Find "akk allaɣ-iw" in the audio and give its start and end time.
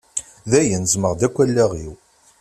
1.27-1.93